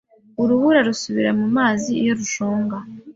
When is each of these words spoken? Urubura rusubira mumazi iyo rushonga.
Urubura 0.41 0.79
rusubira 0.87 1.31
mumazi 1.39 1.89
iyo 2.01 2.13
rushonga. 2.19 2.77